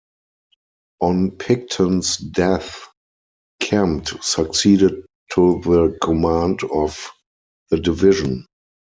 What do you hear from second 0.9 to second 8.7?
On Picton's death, Kempt succeeded to the command of the division.